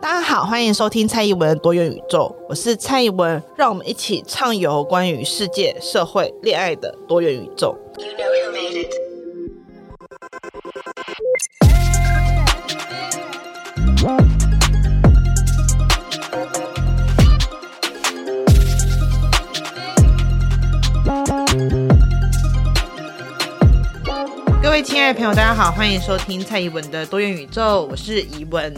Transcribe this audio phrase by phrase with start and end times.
[0.00, 7.76] 大家好，欢迎收听蔡宜文的多元宇宙，我是蔡宜文，让我们一起畅游关于世界、社会、恋爱的多元宇宙。
[7.96, 8.34] You know
[24.62, 28.74] 各位亲爱的朋友，大家好，欢迎收听蔡宜文的多元宇宙，我是宜文。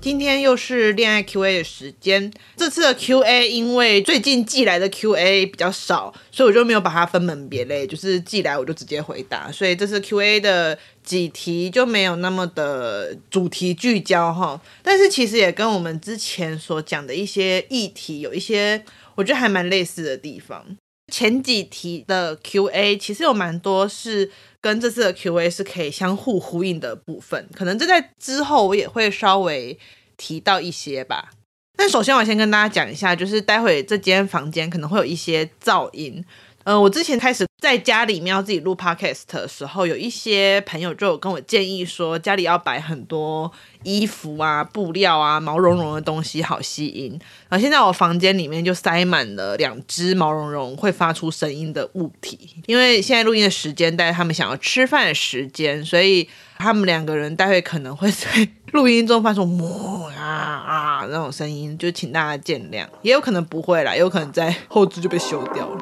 [0.00, 2.32] 今天又是恋爱 Q&A 的时间。
[2.56, 9.52] 这次的 Q&A 因为最近寄来的 Q&A 比较少，所以我就没有把它分门别类，就是寄来我就直接回答。
[9.52, 14.58] 所以这次 Q&A 的几题就没有那么的主题聚焦哈。
[14.82, 18.82] 但是其实也跟我们之前所讲的一些议题有一些
[19.16, 20.64] 我觉得还蛮类似的地方。
[21.10, 24.30] 前几题的 Q&A 其实有蛮多是。
[24.62, 29.78] 跟这次的 Q&A 是可以相互呼应的部分，可能这在之后我也会稍微
[30.18, 31.30] 提到一些吧。
[31.78, 36.22] 但首先我先跟大家讲一下，就是待会这间房间可能会有一些噪音。
[36.64, 43.50] 呃，我之前开始在家里面要自己录 podcast 的时候，有一些朋友就有跟我建议说，家里要摆很多
[43.82, 47.18] 衣服啊、布料啊、毛茸茸的东西，好吸音。
[47.48, 58.28] 然后现在我房间里面就塞满了两只毛茸茸会发出声音的物体，因为现在录音的时间带他们想要吃饭的时间，所以他们两个人待会可能会在
[58.72, 59.42] 录音中发出
[60.14, 62.86] “啊啊”那种声音，就请大家见谅。
[63.00, 65.80] 也有可能不会啦，也有可能在后置就被修掉了。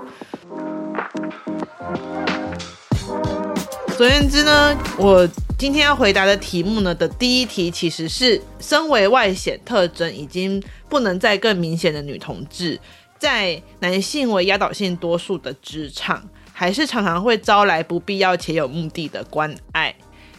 [3.98, 12.78] 总而言之呢，我今天要回答的题目呢的第一题，其实是身为外显特征已经不能再更明显的女同志，
[13.18, 19.92] 在男性为压倒性多数的职场，还是常常会招来不必要且有目的的关爱。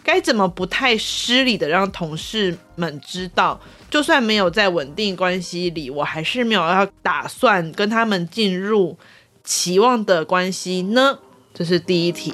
[0.06, 3.60] 该怎么不太失礼的让同事们知道，
[3.92, 8.98] 就算没有在稳定关系里，我还是没有要打算跟他们进入
[9.44, 11.20] 期望的关系呢？
[11.54, 12.34] 这是第一题。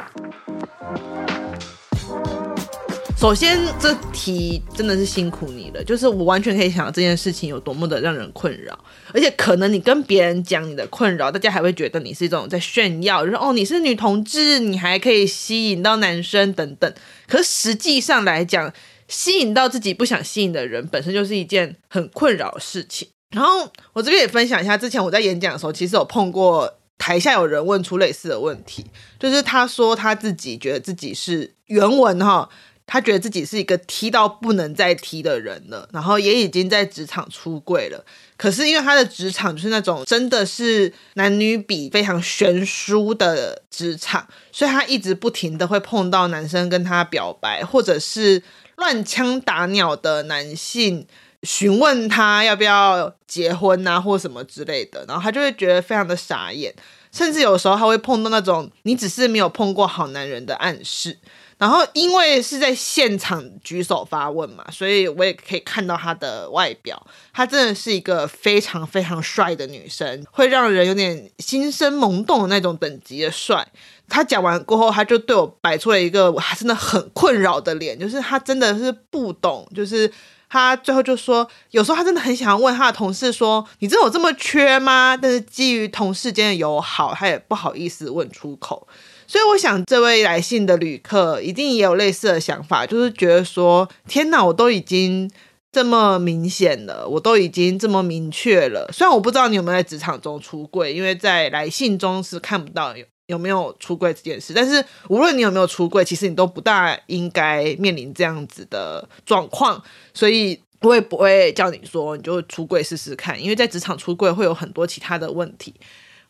[3.25, 5.83] 首先，这题真的是辛苦你了。
[5.83, 8.77] 就是我完全可以想到这件事情有多么的让人困扰，
[9.11, 16.93] 而且可能你跟别人讲你的困扰，大家还会觉得你是一种在炫耀，就是哦，你是女同志，你还可以吸引到男生等等。
[17.27, 18.71] 可实际上来讲，
[19.07, 23.07] 吸引到自己不想吸引的人，本身就是一件很困扰的事情。
[23.31, 28.85] 然后我这边也分享一下，之前我在演讲的时候，其实有碰过台下有人问出类似的问题，
[29.19, 32.47] 就是他说他自己觉得自己是原文哈。
[32.87, 38.05] 他觉得自己是一个踢到不能再踢的人了，然后也已经在职场出柜了。
[38.37, 48.43] 可是因为他的职场就是那种真的是男女比非常悬殊的职场，所以他一直不停的会碰到男生跟他表白，或者是
[48.75, 51.07] 乱枪打鸟的男性
[51.43, 56.71] 询问他要不要结婚啊，或什么之类的，然后他就会觉得非常的傻眼，
[57.11, 61.17] 甚至有时候他会碰到那种你只是没有碰过好男人的暗示。
[61.57, 67.01] 然后，因为是在现场举手发问嘛，所以我也可以看到她的外表。
[67.33, 73.65] 她真的是一个非常非常帅的女生，会让人有点心生萌动的那种等级的帅。
[74.09, 80.11] 她讲完过后，她就对我摆出了一个还真的很困扰的脸，就是她真的是不懂，就是
[80.49, 88.85] 她最后就说，有时候她真的很想要问她的同事说：“你真的有这么缺吗？”但是基于同事间的友好，她也不好意思问出口。
[89.27, 95.29] 所以我想，这位来信的旅客一定也有类似的想法，就是觉得说：“天哪，我都已经
[95.71, 98.87] 这么明显了，我都已经这么明确了。
[98.93, 104.53] 虽然我不知道你有没有在职场中出柜，因为在来信中是看不到有有没有出柜这件事。
[104.53, 109.83] 但是无论你有没有出柜，其实你都不大应该面临这样子的状况。
[110.13, 115.73] 所以我也不会叫你说你就出柜试试看，因为在职场出柜会有很多其他的问题。”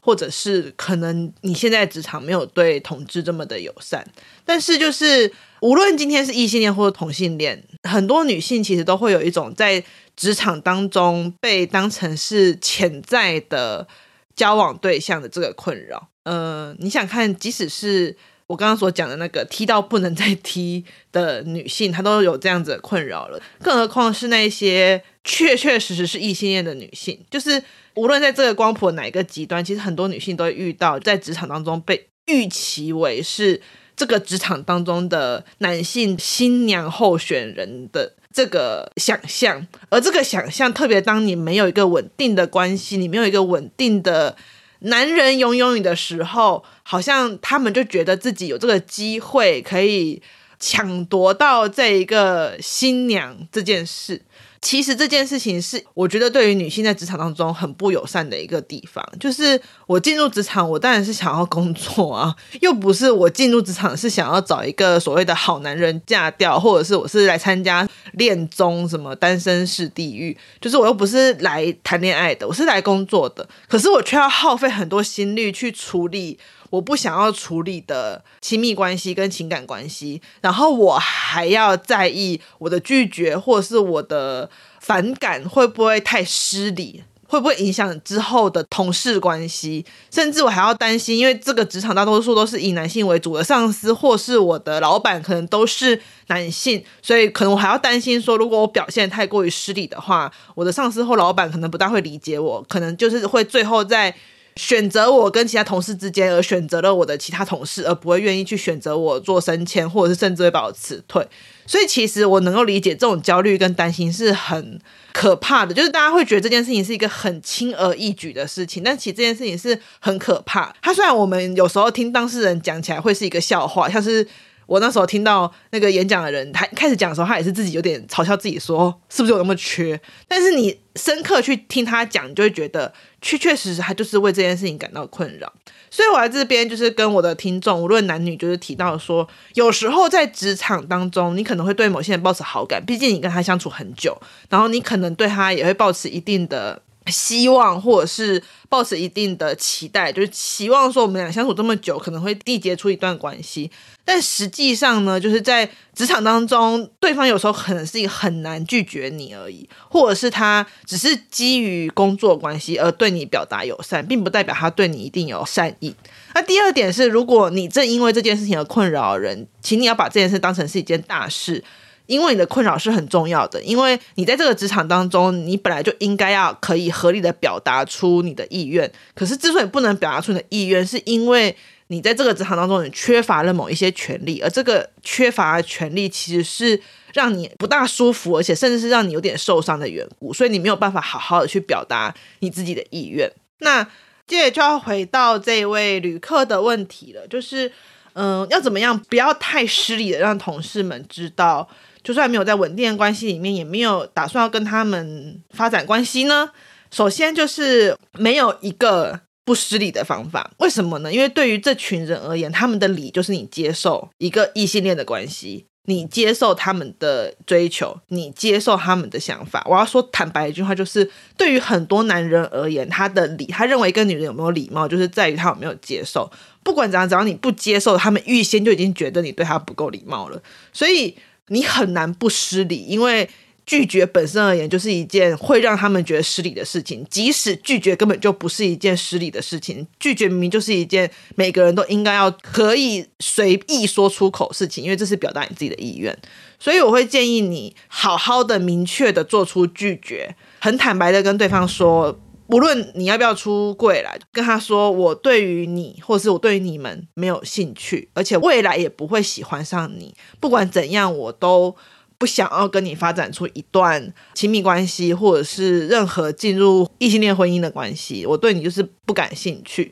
[0.05, 4.07] 或者是可能你现在职场没有对同志这么的友善，
[4.45, 9.83] 但是就是无论今天是异性恋或者同性恋，很多女性其实都会有一种在
[10.15, 13.87] 职场当中被当成是潜在的
[14.35, 16.09] 交往对象的这个困扰。
[16.21, 18.15] 呃，你想看，即使是
[18.47, 27.63] 我刚刚所讲的那个踢到不能再踢的女性，她都有这样子的困扰了，更何况是那些确确实实是异性恋的女性，就是。
[27.95, 33.61] 无论在这个光谱哪一个极端，其实很多女性都会遇到在职场当中被预期为是
[33.95, 44.35] 这个职场当中的男性新娘候选人的这个想象，而这个想象，特别当你没有一个稳定的关系，你没有一个稳定的
[44.79, 50.21] 男人拥有你的时候，好像他们就觉得自己有这个机会可以
[50.59, 54.21] 抢夺到这一个新娘这件事。
[54.65, 59.07] 其实这件事情是我觉得对于女性在职场当中很不友善的一个地方。
[59.19, 70.35] 就是我进入职场，我当然是想要工作啊，又不是我进入职场是想要找一个所谓的好男人嫁掉，或者是我是来参加恋综什么单身式地狱。
[70.59, 73.47] 就是我又不是来谈恋爱的，我是来工作的。
[73.67, 76.39] 可是我却要耗费很多心力去处理。
[76.69, 104.15] 我不想要处理的亲密关系跟情感关系，然后我还要在意我的拒绝或者是我的反感会不会太失礼，会不会影响之后的同事关系，甚至我还要担心，因为这个职场大多数都是以男性为主的上司或是我的老板可能都是男性，所以可能我还要担心说，如果我表现太过于失礼的话，我的上司或老板可能不大会理解我，可能就是会最后在。
[104.55, 111.27] 选择我跟其他同事之间，而选择了我的其他同事，而不会愿意去选择我做升迁，或者是甚至会把我辞退。
[111.67, 114.79] 所以，其实我能够理解这种焦虑跟担心是很
[115.11, 115.73] 可怕的。
[115.73, 120.73] 就是大家会觉得这件事情是一个很轻而易举的事情，但其实这件事情是很可怕。
[120.81, 124.27] 它虽然我们有时候听当事人讲起来会是一个笑话，像是。
[124.65, 129.99] 我那时候听到那个演讲的人，他开始讲的时候，他也是自己有点嘲笑自己，说是不是有那么缺？
[130.27, 135.51] 但是你深刻去听他讲，你就会觉得确确实实他就是为这件事情感到困扰。
[135.89, 144.17] 所以我在这边就是跟我的听众，无论男女，就是提到说，有时候在职场当中，你可能会对某些人抱持好感，毕竟你跟他相处很久，
[144.49, 146.81] 然后你可能对他也会抱持一定的。
[147.07, 153.69] 希望或者是抱持一定的期待，就是期望说我们俩相处这么久，可能会缔结出一段关系。
[154.03, 165.95] 但实际上呢，就是在职场当中，对方有时候可能是一个很难拒绝你而已，或者是他只是基于工作关系而对你表达友善，并不代表他对你一定有善意。
[166.33, 171.63] 那第二点是，如果你正因为这件事情而困扰人，请你要把这件事当成是一件大事。
[172.07, 178.91] 因为你的困扰是很重要的，因为你在这个职场当中，你本来就应该要可以合理的表达出你的意愿。
[179.13, 181.55] 可是之所以不能表达出你的意愿，是因为
[181.87, 186.79] 你在这个职场当中，你缺乏了某一些权利，而这个缺乏的权利其实是
[187.13, 193.31] 让你不大舒服，而且甚至是让你有点受伤的缘故，所以你没有办法好好的去表达你自己的意愿。
[193.59, 193.87] 那
[194.27, 197.71] 接着就要回到这位旅客的问题了，就是
[198.13, 201.67] 嗯，要怎么样不要太失礼的让同事们知道？
[202.05, 206.51] 就算没有在稳定的关系里面，也没有打算要跟他们发展关系呢。
[206.91, 210.51] 首先就是没有一个不失礼的方法。
[210.59, 211.11] 为什么呢？
[211.11, 219.65] 因为对于这群人而言，他们的礼就是你接受一个异性恋的关系，你接受他们的追求，你接受他们的想法。
[219.67, 226.31] 我要说坦白一句话，就是对于很多男人而言，他的礼，他认为一个女人有没有礼貌，就是在于他有没有接受。
[226.61, 230.39] 不管怎样，只要你不接受，他们预先就已经觉得你对他不够礼貌了。
[230.71, 231.17] 所以。
[231.47, 233.29] 你很难不失礼，因为
[233.65, 237.05] 拒绝本身而言就是一件会让他们觉得失礼的事情。
[237.09, 246.15] 即使拒绝根本就不是一件失礼的事情，拒绝明明就是一件每个人都应该要可以随意说出口的事情，因为这是表达你自己的意愿。
[246.59, 252.19] 所以我会建议你好好的、明确的做出拒绝，很坦白的跟对方说。
[252.47, 260.13] 无论你要不要出柜来，跟他说，我对于你，或者是我对于你们没有兴趣，而且未来也不会喜欢上你。
[260.39, 261.75] 不管怎样，我都
[262.19, 268.25] 不想要跟你发展出一段亲密关系，或者是任何进入异性恋婚姻的关系。
[268.27, 269.91] 我对你就是不感兴趣，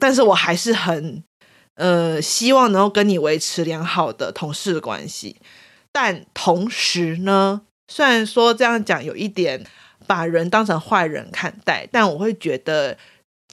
[0.00, 1.22] 但是我还是很
[1.74, 5.36] 呃希望能够跟你维持良好的同事关系。
[5.92, 9.66] 但同时呢，虽然说这样讲有一点。
[10.10, 12.98] 把人当成坏人看待，但我会觉得，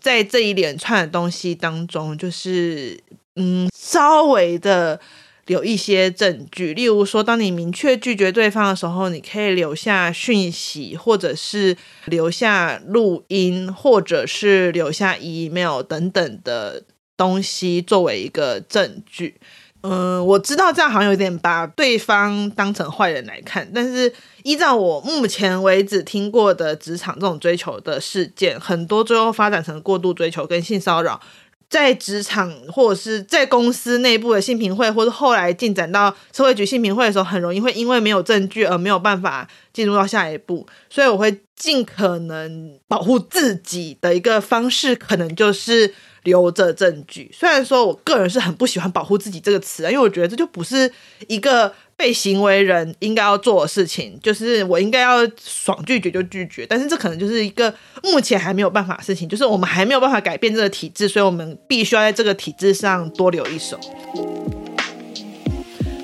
[0.01, 2.99] 在这一连串的东西当中，就是
[3.35, 4.99] 嗯，稍微的
[5.45, 16.81] 留一些证据，例如说，当你明确拒绝对方的时候，你可以留下讯息，或者是留下录音，或者是留下 email 等等的
[17.15, 19.35] 东西作为一个证据。
[19.81, 24.11] 嗯，我知道这样好像有点把对方当成坏人来看，但是
[24.43, 31.21] 依照我目前为止听过的职场这种追求的事件，很多最后发展成过度追求跟性骚扰，
[31.69, 45.93] 在职场或者是在公司内部的性平会，或者后来进展到社会局性平会的时候，很容易会因为没有证据而没有办法进入到下一步，所以我会尽可能保护自己的一个方式，可能就是。
[46.23, 50.91] 留着证据，虽然说我个人是很不喜欢“保护自己”这个词，因为我觉得这就不是
[51.29, 57.73] 一个被行为人应该要做的事情，就是我应该要爽拒绝就拒绝，但是这可能就是一个
[58.03, 63.79] 目前还没有办法的事情，就是我们还没有办法改变这个体制，所以我们必须要在这个体制上多留一手。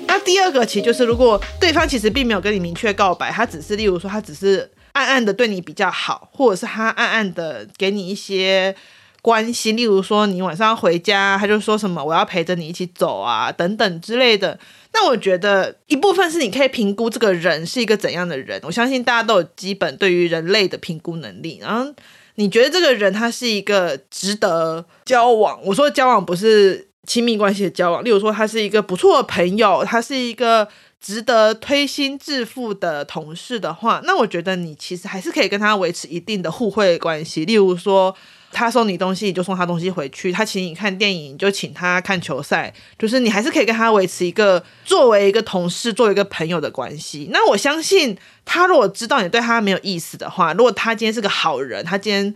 [0.08, 8.74] 那第二个其实就是，如果对方其实并没有跟你明确告白，他只是例如说他只是暗暗的对你比较好，或者是他暗暗的给你一些
[9.22, 14.58] 关心，例如说你晚上要回家，他就说什么我要陪着你一起走啊等等之类的。
[14.94, 21.58] 那我觉得一部分是你可以评估这个人是一个怎样的人，我相信大家都有基本对于人类的评估能力。
[21.60, 21.92] 然后
[22.36, 30.68] 你觉得这个人他是一个值得交往，我说交往不是亲密关系的交往，例如说他是一个不错的朋友，他是一个
[31.00, 38.16] 值得推心置腹的同事的话，那我觉得你其实还是可以跟他维持一定的互惠关系，例如说。
[38.54, 42.72] 他送你东西，你就送他东西回去；他请你看电影，就请他看球赛。
[42.98, 47.28] 就是你还是可以跟他维持一个作为一个同事、作为一个朋友的关系。
[47.30, 52.34] 那我相信，他如果知道你对他没有意思的话，如果他今天是个好人，他今天。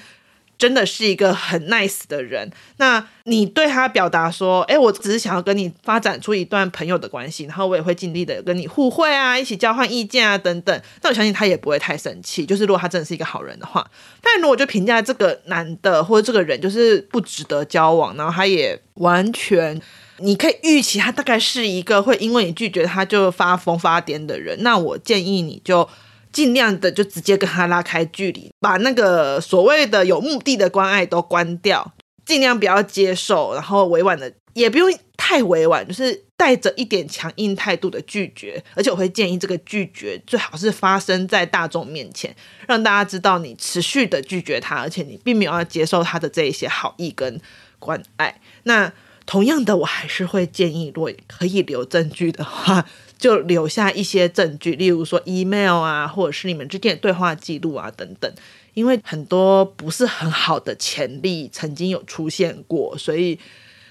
[0.58, 10.82] 真的是一个很 nice 的人，那你对他表达说，哎，我只是想要跟你发展出一段朋友的关系，然后我也会尽力的跟你互惠啊，一起交换意见啊，等等。
[11.00, 13.88] 那我相信他也不会太生气，就是如果他真的是一个好人的话。
[14.20, 19.80] 但如果就评价这个男的或者这个人就是不值得交往，然后他也完全，
[20.16, 25.88] 你可以预期他大概是一个会因为你拒绝他就发疯发癫的人，那我建议你就。
[26.32, 31.94] 尽量的就直接跟他拉开距离，把那个所谓的有目的的关爱都关掉，
[32.24, 38.62] 尽量不要接受，然后委婉的也不用太委婉，就是带着一点强硬态度的拒绝。
[38.74, 42.34] 而且我会建议这个拒绝最好是发生在大众面前，
[42.66, 47.40] 让大家知道你持续的拒绝他，而且你并没有要接受他的这一些好意跟
[47.78, 48.40] 关爱。
[48.64, 48.92] 那
[49.28, 52.84] 同样的，我还是会建议，如果可以留证据的话。
[53.18, 58.32] 就留下一些证据，例如说 email 啊，或者是你们之间的对话记录啊等等，
[58.74, 63.36] 因为很多不是很好的潜力曾经有出现过，所以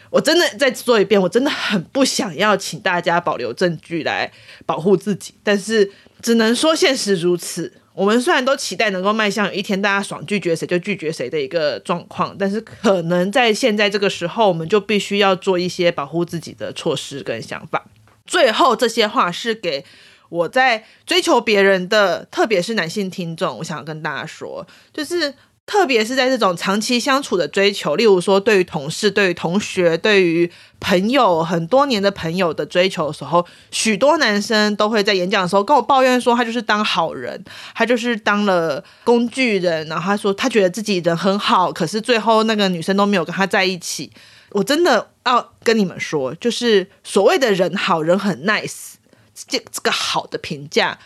[0.09, 4.31] 我真的再说一遍，我真的很不想要请大家保留证据来
[4.65, 5.91] 保护自己，但是
[6.21, 7.73] 只能说现实如此。
[7.97, 17.87] 我们虽然都期待能够迈向有一天大家爽拒绝谁就拒绝谁的一个状况，但是可能在现在这个时候，我们就必须要做一些保护自己的措施跟想法。
[18.27, 19.83] 最后这些话是给
[20.29, 25.33] 我在追求别人的，特别是男性听众，我想跟大家说，就是
[25.67, 37.43] 特别是在这种长期相处的追求，例如说对于同事、对于同学、对于朋友很多年的朋友的追求的时候，许多男生都会在演讲的时候跟我抱怨说，他就是当好人，
[37.75, 44.09] 他就是当了工具人，然后他说他觉得自己人很好，可是最后那个女生都没有跟他在一起。
[44.51, 48.93] 我真的要跟你们说，就是所谓的人好人很 nice，
[49.35, 50.97] 这这个好的评价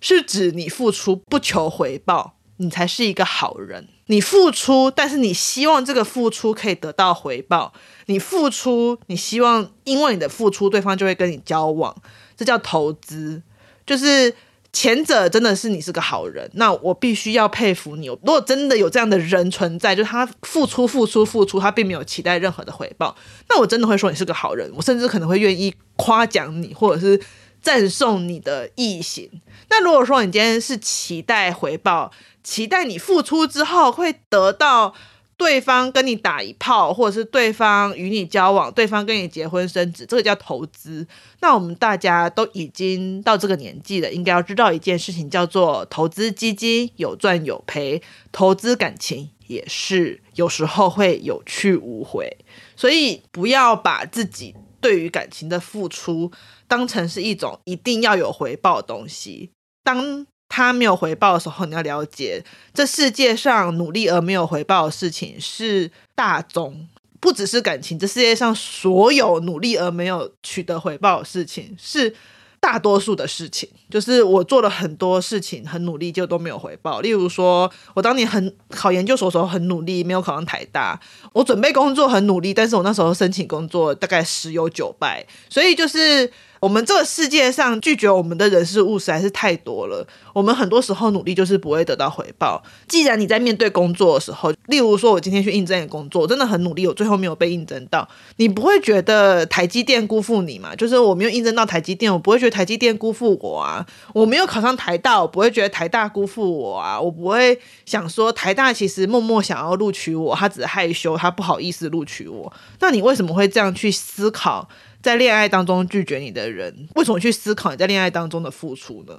[0.00, 3.88] 是指你付出不求回报，你才是一个好人。
[4.06, 7.72] 你付出，但是你希望这个付出可以得到回报。
[8.06, 11.94] 你付出，你希望因为你的付出，对方就会跟你交往，
[12.36, 13.42] 这叫投资，
[13.84, 14.34] 就是。
[14.72, 18.08] 前者真的是你是个好人，那我必须要佩服你。
[18.08, 23.16] 如果真的有这样的人存在，就是他付出、付出、付出，他并没有期待任何的回报，
[23.48, 24.70] 那我真的会说你是个好人。
[24.76, 27.18] 我甚至可能会愿意夸奖你，或者是
[27.62, 29.30] 赞颂你的义行。
[29.70, 32.12] 那如果说你今天是期待回报，
[32.46, 34.94] 期待你付出之后会得到。
[35.38, 41.06] 对方跟你打一炮，或者是对方与你交往，对方跟你结婚生子，这个叫投资。
[41.40, 48.00] 那我们大家都已经到这个年纪了，应该要知道一件事情，叫做投资基金有赚有赔，
[48.32, 52.34] 投资感情也是有时候会有去无回。
[52.74, 56.32] 所以不要把自己对于感情的付出
[56.66, 59.50] 当成是一种一定要有回报的东西。
[59.84, 60.26] 当
[60.56, 66.88] 他没有回报的时候，你要了解，这世界上努力而没有回报的事情是大宗，
[67.20, 72.16] 不只是感情，这世界上所有努力而没有取得回报的事情是
[72.58, 73.68] 大多数的事情。
[73.90, 77.02] 就是我做了很多事情，很努力，就都没有回报。
[77.02, 80.98] 例如说，我当年很考研究所的时候很努力，没有考上台大；
[81.34, 85.26] 我准备工作很努力，但是我那时候申请工作大概十有九败。
[85.50, 86.32] 所以就是。
[86.66, 90.04] 我们这个世界上拒绝我们的人事物实在是太多了。
[90.32, 92.60] 我们很多时候努力就是不会得到回报。
[92.88, 98.08] 既然你在面对工作的时候，例如说我今天去应征一个工作，真的很努力，我最后没有被应征到，
[98.38, 100.74] 你不会觉得台积电辜负你吗？
[100.74, 103.86] 就是我没有应征到台积电，我不会觉得台积电辜负我啊。
[104.12, 107.00] 我没有考上台大，我不会觉得台大辜负我啊。
[107.00, 112.52] 我不会想说台大其实默默想要录取我，他只是害羞，他不好意思录取我。
[112.80, 114.68] 那你为什么会这样去思考？
[115.06, 119.16] 在恋爱当中拒绝你的人，为什么去思考你在恋爱当中的付出呢？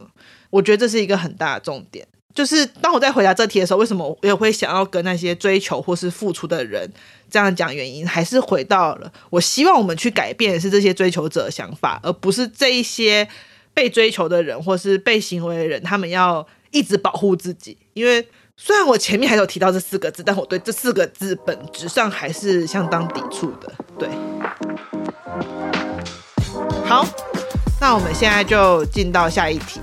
[0.50, 2.06] 我觉得这是一个很大的重点。
[2.36, 6.92] 就是当我在回答这题的时候，为什么我也会想要跟那些追求或是付出的人
[7.30, 7.74] 这样讲？
[7.74, 13.26] 原因还是回到了，我希望我们去改变的是这些追求者想法，而不是这一些
[13.74, 17.78] 被追求的人或是被行为的人，他们要一直保护自己。
[17.94, 18.28] 因为
[18.58, 23.74] 虽然我前面还有提到这四个字，但我对这四个字本质上还是相当抵触的。
[23.98, 24.10] 对，
[26.88, 27.06] 好，
[27.82, 29.82] 那我们现在就进到下一题。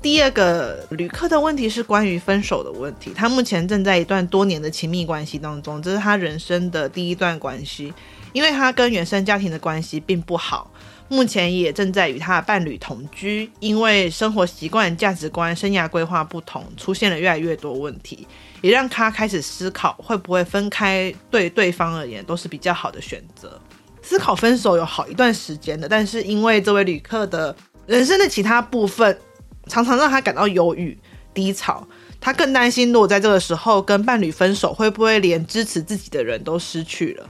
[0.00, 3.12] 第二个旅客的问题是关于分手的问题。
[3.12, 7.92] 他目前正在一段多年的亲密关系当中，这是他人生的第一段关系。
[8.32, 10.70] 因为他跟原生家庭的关系并不好，
[11.08, 13.50] 目前也正在与他的伴侣同居。
[13.58, 18.24] 因为生活习惯、价值观、生涯规划不同，出现了越来越多问题，
[18.60, 23.60] 也让他开始思考会不会分开，对对方而言都是比较好的选择。
[24.06, 27.54] 思考分手有好一段时间的，但是因为这位旅客的
[27.86, 29.18] 人生的其他部分。
[29.68, 30.96] 常常让他感到忧郁、
[31.34, 31.84] 低潮。
[32.20, 37.28] 他更担心，如果在这个时候跟伴侣分手，会不会连支持自己的人都失去了？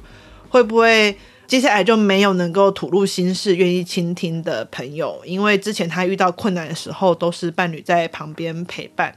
[0.50, 1.16] 会不会
[1.46, 5.18] 接下来就没有能够吐露心事、愿意倾听的朋友？
[5.24, 9.16] 因为之前他遇到困难的时候，都是伴侣在旁边陪伴。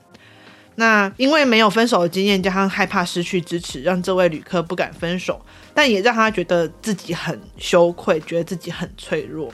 [0.79, 5.39] 那因为没有分手的经验，加上害怕失去支持，让这位旅客不敢分手，
[5.73, 9.51] 但也让他觉得自己很羞愧，觉得自己很脆弱。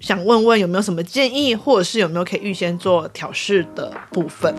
[0.00, 4.54] 想问问有没有什么建议，或者是有没有可以预先做调试的部分？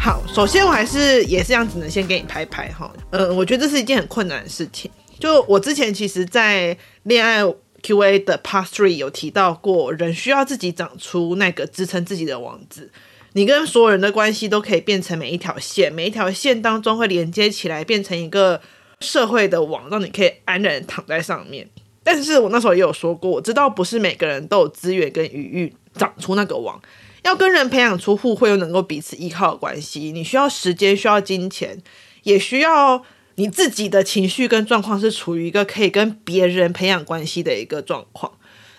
[0.00, 2.92] 好，首先我还是也是这样，只能先给你拍拍哈。
[3.10, 4.90] 嗯，我觉得这是一件很困难的事情。
[5.20, 7.44] 就我之前其实，在恋爱
[7.82, 12.90] QA 的 Part Three 有提到过，人需要自己长出那个支撑自己的网子。
[13.34, 18.60] 你跟所有人的关系都可以变成每一条线，每一条线当中会连接起来，变成一个
[19.00, 21.68] 社会的网，让你可以安然躺在上面。
[22.02, 26.80] 但是我那时候也有说过，我知道不是每个人都有资源跟余裕长出那个网，
[27.24, 31.82] 要跟人培养出互惠又能够彼此依靠的关系，你需要时间，需要金钱，
[32.22, 33.02] 也需要
[33.34, 38.32] 你自己的情绪跟状况是处于一个可以跟别人培养关系的一个状况。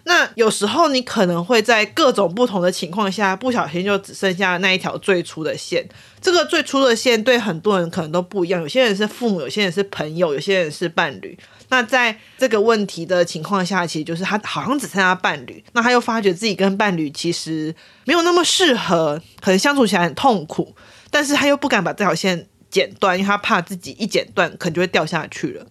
[0.08, 5.84] 那有时候你可能会在各种不同的情况下，不小心就只剩下那一条最初的线。
[6.22, 11.38] 这个最初的线对很多人可能都不一样，有些人是父母，有些人是朋友，有些人是伴侣。
[11.70, 20.76] 那在这个问题的情况下，其实就是他好像只剩下伴侣，那他又发觉自己跟伴侣其实没有那么适合，可能相处起来很痛苦，
[21.10, 25.66] 但是他又不敢把这条线剪断，因为他怕自己一剪断，可能就会掉下去了。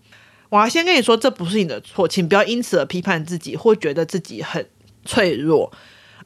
[0.55, 4.64] 我要先跟你说，这不是你的错，请不要因此而批判自己，或觉得自己很
[5.05, 5.73] 脆弱。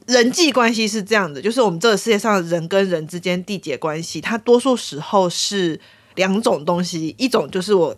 [0.07, 5.81] 人际关系是这样的，就是我们这个世界上人跟人之间缔结关系，它多数时候是
[6.17, 7.97] 两种东西，一种就是我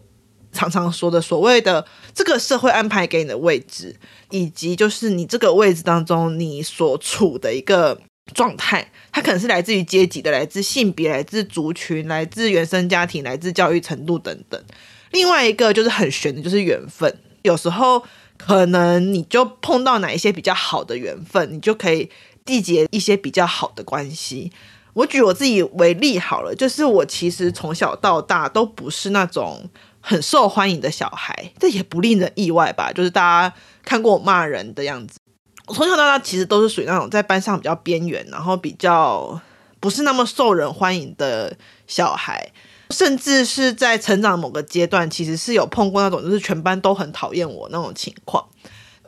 [0.52, 3.96] 常常说的所谓的这个社会安排给你的位置，
[4.30, 8.00] 以及就是你这个位置当中你所处的一个
[8.32, 14.62] 状态，它可能是来自于阶级的，来自性别，来自族群，来自原生家庭，来自教育程度等等。
[15.10, 17.12] 另外一个就是很玄的，就是缘分。
[17.42, 18.02] 有时候
[18.36, 22.10] 可能你就碰到哪一些比较好的缘分，你就可以
[22.44, 24.52] 缔结一些比较好的关系。
[24.92, 29.70] 我举我自己为例好了，就是我其实从小到大都不是那种
[30.00, 32.92] 很受欢迎的小孩，这也不令人意外吧？
[32.92, 35.18] 就是大家看过我骂人的样子，
[35.66, 39.40] 我从小到大其实都是属于那种在班上比较边缘，然后比较
[39.78, 42.52] 不是那么受人欢迎的小孩。
[42.90, 48.44] 甚至是在成长某个阶段，其实是有碰过那种，就是全班都很讨厌我那种情况。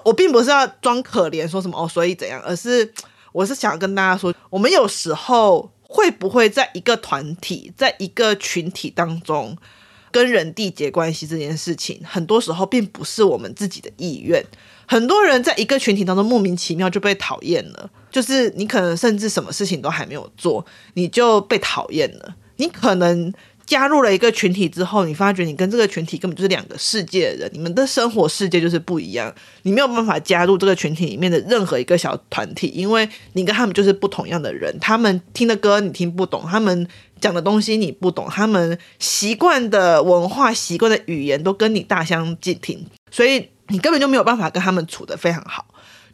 [0.04, 2.92] 我并不是要装可怜，说什么哦，所以怎样，而是
[3.32, 9.56] 我是想跟大家说，我们有时候会不会在一个团体，在一个群体当中
[10.10, 14.44] 跟人缔结关系这件事情，很多时候并不是我们自己的意愿。
[14.86, 23.32] 很多人在一个群体当中莫名其妙就被讨厌了，就是你可能甚至什么事情都还没有做，你就被讨厌了，你可能。
[23.64, 29.32] 加入了一个群体之后，你发觉你跟这个群体根本就是两个世界的人，你们的生活世界就是不一样。
[29.62, 34.76] 你没有办法加入这个群体里面的任何一个小团体，因为你跟他们就是不同样的人。
[34.80, 36.86] 他们听的歌你听不懂，他们
[37.20, 45.64] 讲的东西你不懂，他们习惯的文化、习惯的语言都跟你大相径庭，所以你根本就没有办法跟他们处得非常好。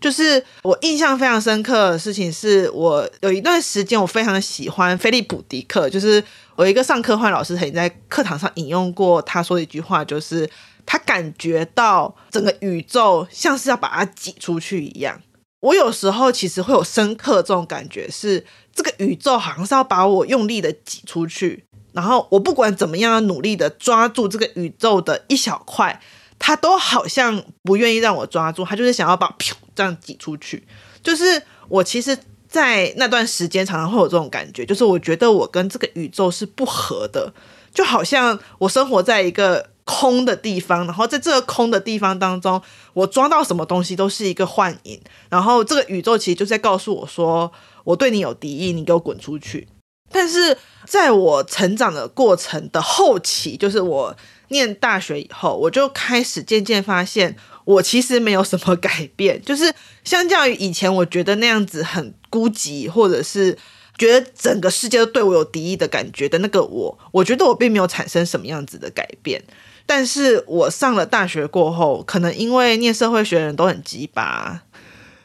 [0.01, 6.23] 就是我印象非常深刻的事情，是我有一段时间我非常喜欢菲利普·迪克，就是
[6.55, 10.49] 我一个上科幻老师曾经在课堂上引用过他说的一句话，就是
[10.87, 15.21] 他感觉到整个宇宙像是要把它挤出去一样。
[15.61, 26.01] 我有时候其实会有深刻这种感觉，是这个宇宙好像是要把我用力的挤出去，然后我不管怎么样努力的抓住这个宇宙的一小块。
[26.39, 30.67] 他都好像不愿意让我抓住，他就是想要把噗这样挤出去。
[31.03, 32.17] 就是我其实
[32.49, 37.33] 在那段时间常常会有这种感觉，就是我觉得我跟这个宇宙是不合的，
[37.73, 42.61] 就好像我生活在一个空的地方，然后在这个空的地方当中，
[42.93, 47.51] 我装到什么东西都是一个幻影，然后这个宇宙其实就在告诉我说，
[47.85, 49.69] 我对你有敌意，你给我滚出去。
[50.11, 54.17] 但是在我成长的过程的后期，就是我
[54.49, 57.37] 念大学以后，我就开始渐渐发现。
[57.69, 59.71] 我其实没有什么改变，就是
[60.03, 63.59] 相较于以前，我觉得那样子很孤寂，或者是
[63.99, 69.45] 觉得整个世界都对我有敌意的感觉的那个我，我觉得我并没有产生什么样子的改变。
[69.85, 74.63] 但是我上了大学过后，可能因为念社会学的人都很鸡巴，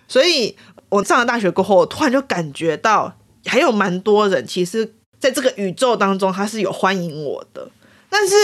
[0.09, 0.57] 所以
[0.89, 7.71] 我上了大学过后，突然就感觉到还有蛮多人，其实在这个宇宙当中，他是有欢迎我的。
[8.09, 8.35] 但是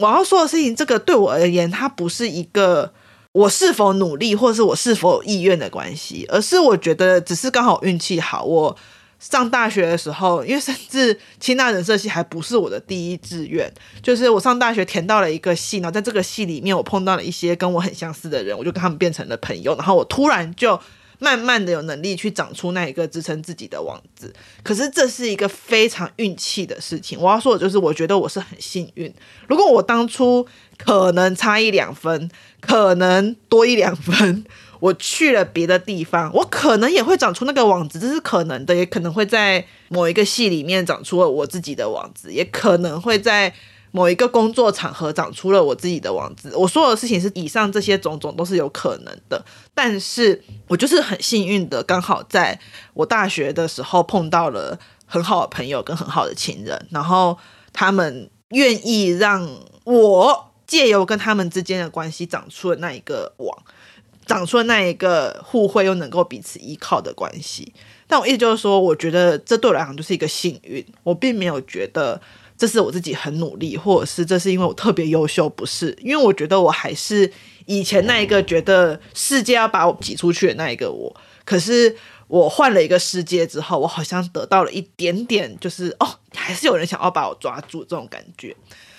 [0.00, 2.92] 我要说的事情，这个对我而言，它不是一个。
[3.32, 8.42] 我是否努力，或是我是否有意愿的关系，而是我觉得只是刚好运气好。
[8.42, 8.76] 我
[9.20, 20.80] 上大学的时候，因为甚至清大人社系还不是我的第一志愿，就是我上大学填到了一个系，然后在这个系里面，我碰到了一些跟我很相似的人，我就跟他们变成了朋友，然后我突然就。
[21.20, 27.20] 慢慢的有能力去长出那一个支撑自己的网子，可是这是一个非常运气的事情。
[27.20, 29.12] 我要说的就是，我觉得我是很幸运。
[29.46, 30.44] 如果我当初
[30.76, 32.28] 可能差一两分，
[32.60, 34.44] 可能多一两分，
[34.80, 38.74] 我去了别的地方，我可能也会长出那个网子，这是可能的。
[38.74, 43.54] 也可能会在某一个系里面长出了我自己的网子，也可能会在。
[43.92, 52.60] 某一个工作场合长出了我自己的网子，我说的事情是以上这些种种都是有可能的，但是我就是很幸运的，刚好在
[52.94, 57.36] 我大学的时候碰到了很好的朋友跟很好的情人，然后
[57.72, 59.48] 他们愿意让
[59.82, 63.62] 我借由跟他们之间的关系长出了那一个网，
[64.24, 67.74] 长出了那一个互惠又能够彼此依靠的关系。
[68.06, 72.20] 但我意思就是说，我觉得这对我来讲就是一个幸运，我并没有觉得。
[72.60, 75.96] 这是我自己很努力，或者是这是因为我特别优秀，不是？
[76.02, 77.32] 因为我觉得我还是
[77.64, 81.16] 以前那一个觉得世界要把我挤出去的那一个我。
[81.46, 81.96] 可是
[82.28, 88.54] 我换了一个世界之后，我好像得到了一点点，就是哦，还是有人想要把我抓住这种感觉。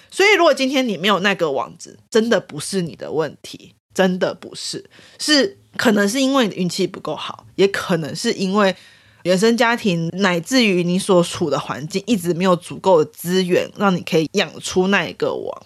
[0.09, 8.75] 所以，如果今天你没有那个网子，真的不是你的问题，真的不是，是可能是因为你的运气不够好，也可能是因为。
[9.23, 15.63] 原生家庭乃至于你所处的环境，一直没有足够的资源让你可以养出那一个网。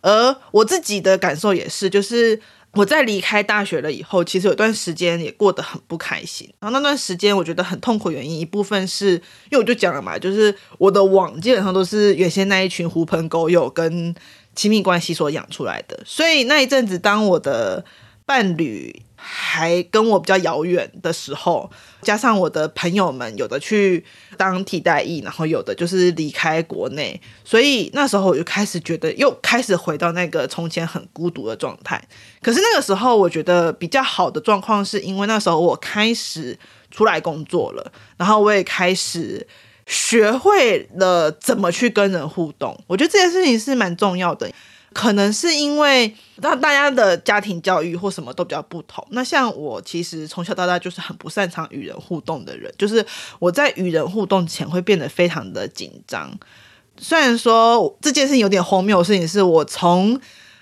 [0.00, 2.40] 而我自己的感受也是，就是
[2.72, 6.52] 我在离开大学了以后，其实有段时间也过得很不开心。
[6.58, 14.14] 然后那段时间我觉得很痛苦，原因一部分是因为我就讲了嘛，就是我的网基本上都是原先那一群狐朋狗友跟
[14.54, 17.84] 亲密关系所养出来的，所以那一阵子当我的
[18.26, 19.02] 伴侣。
[19.24, 21.70] 还跟我比较遥远的时候，
[22.02, 24.04] 加上我的朋友们有的去
[24.36, 32.02] 当替代役，然后有的就是离开国内，所以那时候我就开始觉得又开始回到那个从前很孤独的状态。
[32.42, 36.58] 可是那个时候我觉得比较好的状况，是因为那时候我开始
[36.90, 39.46] 出来工作了，然后我也开始
[39.86, 42.76] 学会了怎么去跟人互动。
[42.88, 44.50] 我觉得这件事情是蛮重要的。
[44.92, 49.06] 可能是因为那大家的家庭教育或什么都比较不同。
[49.10, 53.04] 那像我其实从小到大就是很不擅长与人互动的人，就是
[53.38, 56.30] 我在与人互动前会变得非常的紧张。
[56.98, 60.20] 虽然说这件事情有点荒谬的事情，是我从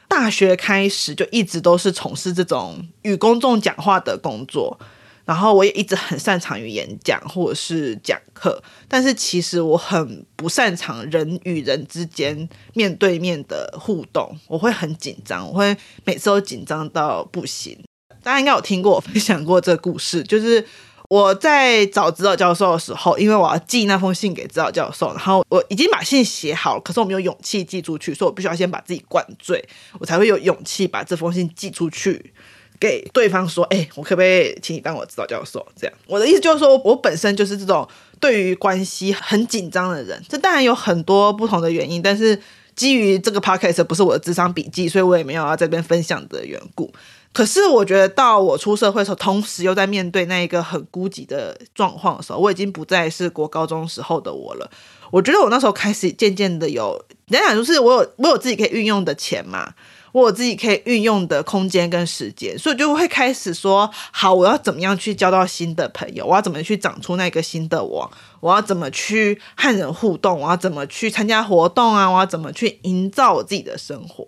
[0.09, 4.79] 大学开始就一直都是从事这种与公众讲话的工作。
[5.31, 17.79] 然后我也一直很擅长于演讲或者是讲课，但是其实我很不擅长人与人之间面对面的互动，我会很紧张，我会每次都紧张到不行。
[18.25, 20.67] 大家应该有听过我分享过这个故事，就是
[21.09, 29.65] 我在找指导教授的时候，因为我要寄那封信给指导教授，然后我已经把信写好了，可是我没有勇气寄出去，所以我必须要先把自己灌醉，
[30.01, 32.35] 我才会有勇气把这封信寄出去。
[32.81, 35.65] 给对方说，哎、我可不可以请你当我指导教授？
[35.77, 37.87] 这样，我的意思就是说，我本身就是这种
[38.19, 40.21] 对于关系很紧张的人。
[40.27, 42.41] 这当然有很多不同的原因，但是
[42.75, 46.91] 基于这个 podcast 不是我的智商笔记，所以我也没有要在这边分享的缘故。
[47.33, 54.69] 可是我觉得到我出社会的时候，同时又在面对那一个很孤寂的状况的时候，我已经不再是国高中时候的我了。
[55.13, 59.75] 我觉得我那时候开始渐渐的有，想想就是我有我有自己可以运用的钱嘛。
[60.13, 66.27] 我自己可以运用的空间跟时间，所以就会开始说：好，我要怎么样去交到新的朋友？
[66.27, 68.11] 我要怎么去长出那个新的我？
[68.41, 70.41] 我要怎么去和人互动？
[70.41, 72.11] 我要怎么去参加活动啊？
[72.11, 74.27] 我要怎么去营造我自己的生活？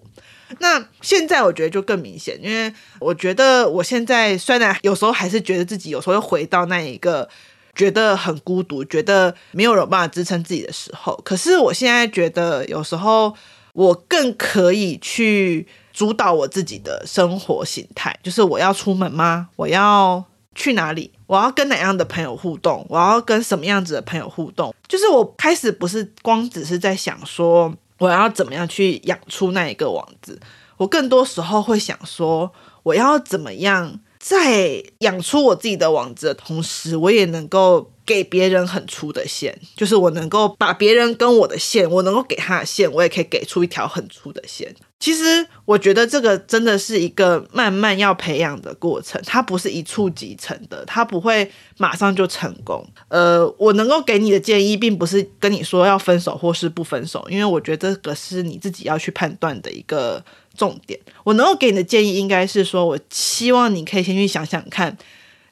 [0.59, 7.27] 那现在我觉得就更明显，因为我觉得我现在虽然有时候还是觉得自己有时候又回到那一个
[7.75, 11.19] 觉得很孤独，觉得没有人办法支撑自己的时候。
[11.25, 13.35] 可是我现在觉得，有时候
[13.73, 19.49] 我更可以去主导我自己的生活形态，就是我要出门吗？
[19.57, 21.11] 我要去哪里？
[21.27, 22.85] 我要跟哪样的朋友互动？
[22.89, 24.75] 我要跟什么样子的朋友互动？
[24.87, 30.39] 就是我开始不是光只是在想说我要怎么样去养出那一个王子，
[30.77, 34.01] 我更多时候会想说我要怎么样。
[34.23, 44.73] 在养出我自己的网子的同时，我也能够给别人很粗的线，就是我能够把别人跟我的线，我能够给他的线，我也可以给出一条很粗的线。
[45.01, 52.87] 其实我觉得这个真的是一个慢慢要培养的过程，它不是一触即成的，它不会马上就成功。
[53.09, 60.25] 呃，我能够给你的建议，并不是跟你说要分手或是不分手，因为我觉得这个是你自己要去判断的一个。
[60.57, 64.97] 重点，我能够给你的建议应该是说，我希望你可以先去想想看，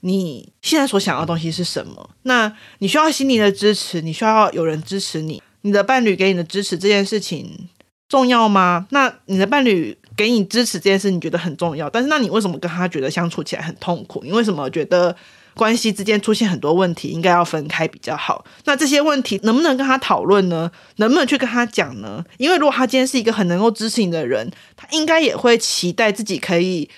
[0.01, 2.11] 你现在所想要的东西是什么。
[2.23, 7.69] 那你需要心灵的支持，你需要有人支持你，你的伴侣给你的支持这件事情
[8.09, 8.87] 重要吗？
[8.91, 14.21] 那你的伴侣给你支持这件事，你觉得很重要，但是那你为什么跟他觉得相处起来很痛苦？
[14.25, 15.17] 你为什么觉得？
[15.55, 18.45] 关系之间出现很多问题，应该要分开比较好。
[18.65, 20.71] 那这些问题能不能跟他讨论呢？
[20.97, 22.25] 能不能去跟他讲呢？
[22.39, 26.89] 因为如果他今天是一个很能够支持你的人，他应该也会期待自己可以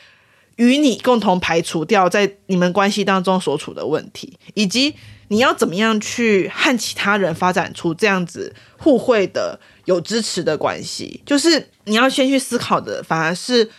[0.56, 4.94] 与你共同排除掉在你们关系当中所处的问题，以及
[5.28, 11.22] 你要怎么样去和其他人发展出这样子互惠的、有支持的关系。
[11.24, 13.70] 就是你要先去思考的，反而是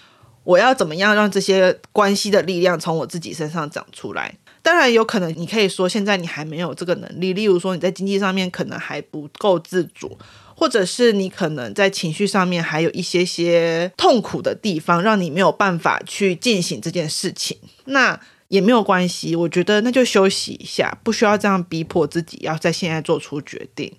[0.44, 4.34] 我要怎么样让这些关系的力量从我自己身上长出来。
[4.64, 10.18] 当然有可能，你可以说现在你还没有这个能力，例如说你在经济上面可能还不够自主，
[10.56, 17.58] 或者是你可能在情绪上面还有一些些痛苦的地方，让你没有办法去进行这件事情。
[17.86, 23.92] 那也没有关系，我觉得那就休息一下，不需要这样逼迫自己要在现在做出决定。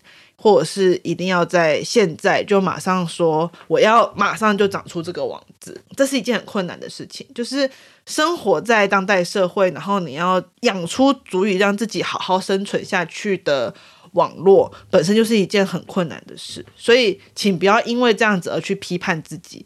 [0.44, 7.26] 或者是一定要在现在就马上说我要马上就长出这个网子，这是一件很困难的事情。
[7.34, 7.68] 就是
[8.04, 13.74] 生活在当代社会，然后你要养出足以让自己好好生存下去的
[14.12, 16.62] 网络，本身就是一件很困难的事。
[16.76, 19.64] 所以，请不要因为这样子而去批判自己。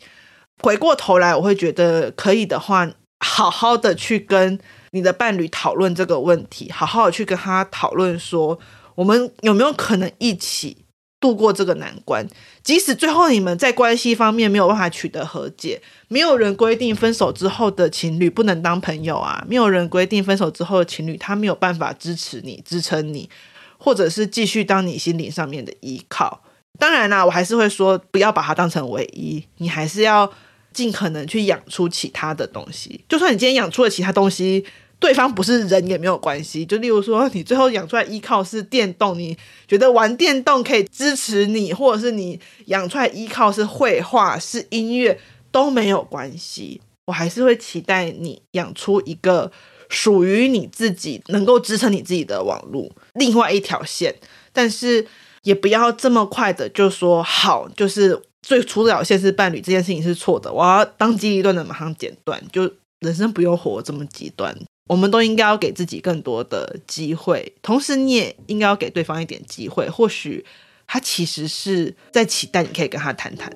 [0.63, 2.89] 回过头来，我会觉得可以的话，
[3.19, 4.57] 好好的去跟
[4.93, 8.57] 你的伴侣讨论这个问题，好好的去跟他讨论说。
[8.99, 10.77] 我们有没有可能一起
[11.21, 12.27] 度过这个难关？
[12.65, 23.31] 即使最后你们在关系方面没有办法取得和解，没有人规定分手之后的情侣不能当朋友啊，没有人规定分手之后的情侣他没有办法支持你、支撑你，
[23.79, 26.43] 或者是继续当你心灵上面的依靠。
[26.77, 30.29] 当然啦，我还是会说，不要把它当成唯一，你还是要
[30.73, 33.05] 尽可能去养出其他的东西。
[33.09, 34.65] 就算你今天养出了其他东西。
[35.01, 39.37] 对方不是人也没有关系，就例如说，你最后养出来依靠是电动，你
[39.69, 45.21] 觉得玩电动可以支持你，或者是你养出来依靠是绘画、是音乐
[45.53, 46.81] 都没有关系。
[47.07, 49.51] 我还是会期待你养出一个
[49.89, 54.15] 属于你自己、能够支撑你自己的网路，另外一条线。
[54.53, 55.07] 但是
[55.45, 64.55] 也不要这么快的就说好，就是最初的线是伴侣这件事情是错的，我要当机立断的马上剪断，就人生不用活这么极端。
[64.89, 69.89] 我们都应该要给自己更多的机会，同时你也应该要给对方一点机会。
[69.89, 70.45] 或许
[70.87, 73.53] 他其实是在期待你可以跟他谈谈。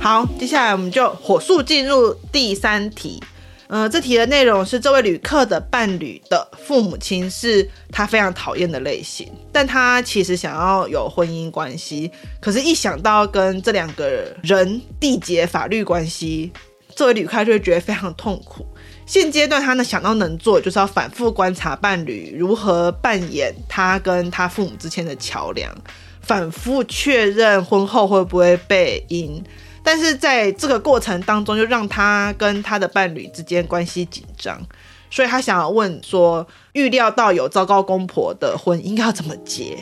[0.00, 3.20] 好，接下来我们就火速进入第三题。
[3.70, 12.10] 嗯、这题的内容是这位旅客的伴侣的父母亲是他非常讨厌的类型，但他其实想要有婚姻关系，
[12.40, 16.50] 可是一想到跟这两个人缔结法律关系。
[16.98, 18.66] 作为旅客就会觉得非常痛苦。
[19.06, 25.72] 现阶段他呢想到能做，就是要反复观察伴侣如何扮演他跟他父母之间的桥梁，
[26.20, 29.40] 反复确认婚后会不会被阴。
[29.84, 34.60] 但是在这个过程当中，就让他跟他的伴侣之间关系紧张，
[35.08, 39.80] 所以他想要问说：预料到有糟糕公婆的婚应该要怎么结？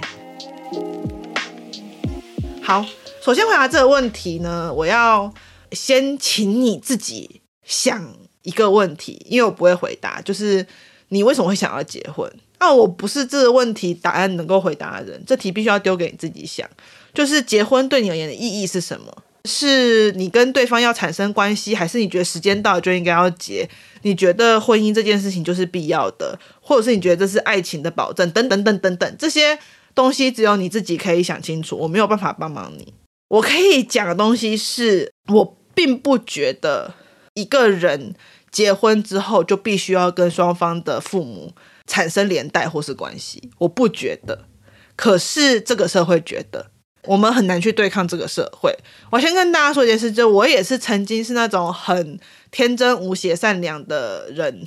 [2.62, 2.84] 好，
[3.22, 5.32] 首先回答这个问题呢，我要。
[5.72, 10.66] 先请你自己想一个问题，因为我不会回答，就是
[11.08, 12.30] 你为什么会想要结婚？
[12.58, 16.68] 那、啊、我不是这个问题答案能够回答的人，这题必须要丢给你自己想。
[17.12, 19.22] 就是结婚对你而言的意义是什么？
[19.44, 23.68] 是你跟对方要产生关系，还是你觉得时间到了就应该要结？
[24.02, 28.28] 你觉得婚姻这件事情就是必要的，或者是你觉得这是爱情的保证？
[28.32, 29.58] 等等等等等，这些
[29.94, 32.92] 东西只有你自己可以想清楚，我没有办法帮忙你。
[33.28, 36.94] 我可以讲的东西是我并不觉得
[37.34, 38.14] 一个人
[38.50, 41.52] 结婚之后就必须要跟双方的父母
[41.86, 44.46] 产生连带或是关系，我不觉得。
[44.94, 46.70] 可是这个社会觉得，
[47.02, 48.74] 我们很难去对抗这个社会。
[49.10, 52.18] 我先跟大家说一件事，就我也是曾经是那种很
[52.50, 54.64] 天真无邪、善良的人，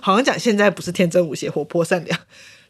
[0.00, 2.18] 好像讲现在不是天真无邪、活泼善良。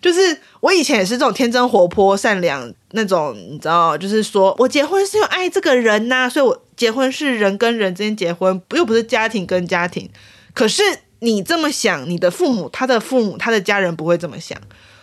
[0.06, 10.08] 就是我以前也是这种天真活泼、善良那种，你知道，就是说我结婚是要爱这个人呐、所以我结婚是人跟人之间结婚，又不是家庭跟家庭。
[10.54, 10.80] 可是
[11.18, 14.56] 你这么想，你的父母、他的父母、他的家人不会这么想，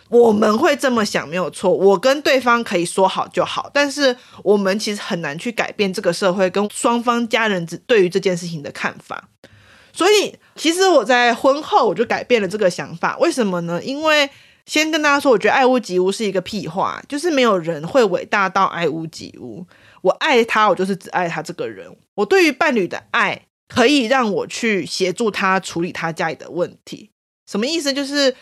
[0.07, 1.69] 我们会这么想，没有错。
[1.69, 9.27] 我跟对方可以说好就好，但是我们其实很难去改变这个社会跟双方家人对于这件事情的看法。
[9.91, 13.17] 所以，其实我在婚后我就改变了这个想法。
[13.19, 13.83] 为什么呢？
[13.83, 14.29] 因为
[14.65, 19.65] 先跟大家说，我觉得爱屋及乌是一个屁话，就是没有人会伟大到爱屋及乌。
[20.01, 21.93] 我爱他，我就是只爱他这个人。
[22.15, 27.11] 我对于伴侣的爱，可以让我去协助他处理他家里的问题。
[27.49, 27.91] 什么意思？
[27.91, 28.33] 就是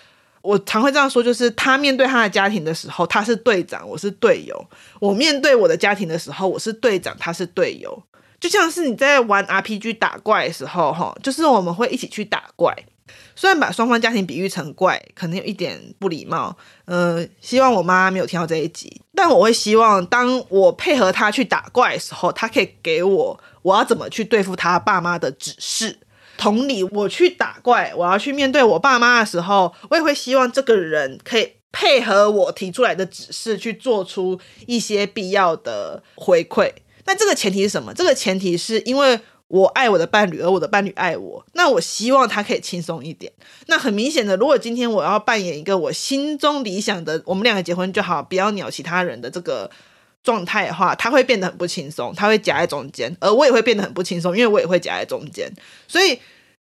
[0.41, 4.55] 我常会这样说，就是他面对他的家庭的时候，他是队长，我是队友；
[4.99, 8.03] 我面对我的家庭的时候，我是队长，他是队友。
[8.39, 12.75] 就像是你在玩 RPG 打怪的时候，哈，就是我们会一起去打怪。
[13.35, 25.97] 虽然把双方家庭比喻成怪，可能有一点不礼貌，呃，希望我妈没有听到这一集，但我会希望，当我配合她去打怪的时候，她可以给我我要怎么去对付她爸妈的指示。
[26.37, 36.71] 同理，我去打怪，我要去面对我爸妈的时候，我也会希望这个人可以配合我提出来的指示，去做出一些必要的回馈。
[37.05, 37.93] 那这个前提是什么？
[37.93, 39.19] 这个前提是因为。
[39.51, 43.33] 我爱我的伴侣，而我的伴侣爱我，那我希望他可以轻松一点。
[43.67, 49.69] 那很明显的，如果今天我要扮演一个我心中理想的，我们两个结婚就好，不要鸟其他人的这个
[50.23, 55.51] 状态的话，他会变得很不轻松，他会夹在中间，而我也会变得很不轻松，因为我也会夹在中间。
[55.85, 56.17] 所以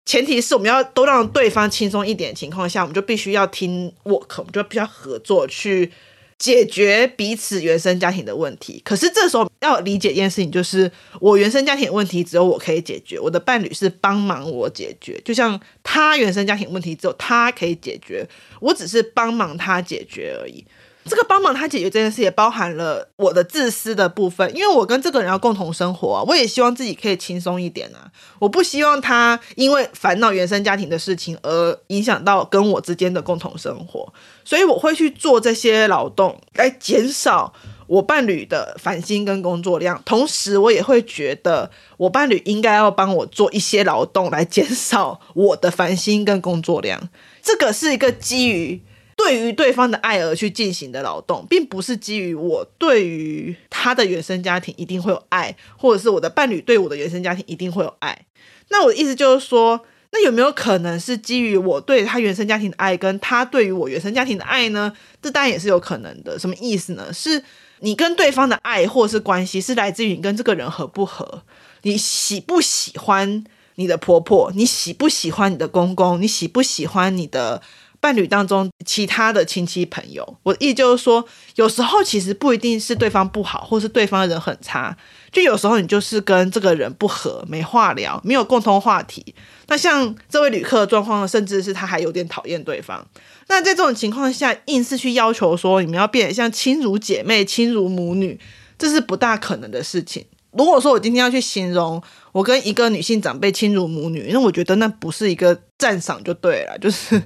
[0.05, 5.91] 前提是我们要都让对方轻松一点的情况下，我们就必须要听 work，我们就必须要合作去。
[6.39, 18.27] 解决彼此原生家庭的问题，可是这时候要理解一件事情，就是我原生家庭问题只有我可以解决，我的伴侣是帮忙我解决，就像他原生家庭问题只有他可以解决，
[18.59, 20.63] 我只是帮忙他解决而已。
[21.07, 34.11] 这个帮忙他解决这件事也包含了我的自私的部分，因为我跟这个人要共同生活啊，我也希望自己可以轻松一点啊，我不希望他因为烦恼原生家庭的事情而影响到跟我之间的共同生活，
[34.43, 37.53] 所以我会去做这些劳动来减少
[37.87, 47.09] 我伴侣的烦心跟工作量，同时我也会觉得我伴侣应该要帮我做一些劳动来减少我的烦心跟工作量，
[47.41, 48.81] 这个是一个基于。
[49.17, 58.25] 对于对方的爱而去进行的劳动，并不是基于我对于他的原生家庭一定会有爱，或者是我的伴侣对我的原生家庭一定会有爱。
[58.69, 64.93] 那我的意思就是说，那有没有可能是基于我对他原生家庭的爱，跟他对于我原生家庭的爱呢？
[65.19, 66.37] 这当然也是有可能的。
[66.37, 67.11] 什么意思呢？
[67.11, 67.43] 是
[67.79, 71.41] 你跟对方的爱或是关系，是来自于你跟这个人合不合，
[71.81, 73.43] 你喜不喜欢
[73.75, 77.63] 你的婆婆，你喜不喜欢你的公公，你喜不喜欢你的。
[77.99, 84.95] 伴侣当中其他的亲戚朋友，我的意思就是说，有时候其实不一定是对方不好，或是对方的人很差，
[85.31, 89.33] 就有时候你就是跟这个人不合，没话聊，没有共同话题。
[89.67, 93.05] 那像这位旅客的状况，甚至是他还有点讨厌对方。
[93.47, 98.39] 那在这种情况下，硬是去要求说你们要变得像亲如姐妹、亲如母女，
[98.77, 100.25] 这是不大可能的事情。
[100.51, 107.21] 如果说我今天要去形容我跟一个女性长辈亲如母女，那我觉得那不是一个赞赏就对了，就是。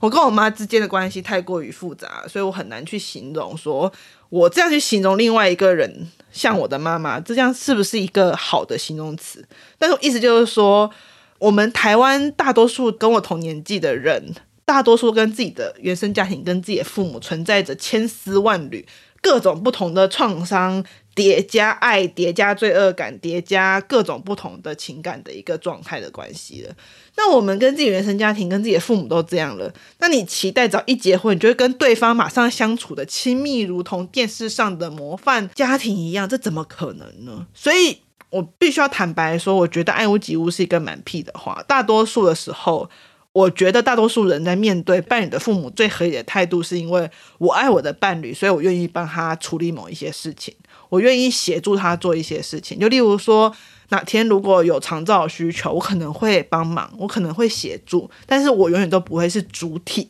[0.00, 3.56] 我跟我妈之间的关系太过于复杂，所以我很难去形容。
[3.56, 3.90] 说
[4.28, 9.46] 我这样去形容另外一个人像我的妈妈，这样是不是一个好的形容词？
[9.78, 10.90] 但是意思就是说，
[11.38, 18.86] 我们台湾大多数跟我同年纪的人，大多数跟自己的原生家庭、跟自己的父母存在着千丝万缕、
[19.22, 20.84] 各种不同的创伤。
[21.16, 26.74] 叠加爱，叠加罪恶感，叠加各种不同的情感的一个状态的关系了。
[27.16, 37.46] 那我们跟自己原生家庭、跟自己的父母都这样了，那你期待早一结婚，你就会跟对方马上相处的亲密，如同电视上的模范家庭一样，这怎么可能呢？
[37.54, 37.98] 所以
[38.28, 41.64] 我必须要坦白说，我觉得爱屋及乌是一个蛮屁的话。
[41.66, 42.90] 大多数的时候，
[43.36, 50.54] 我觉得大多数人在面对伴侣的父母最合理的态度，是因为我爱我的伴侣，所以我愿意帮他处理某一些事情。
[50.88, 53.54] 我愿意协助他做一些事情，就例如说，
[53.90, 60.08] 哪天如果有长照需求，我可能会帮忙，我可能会协助，但是我永远都不会是主体。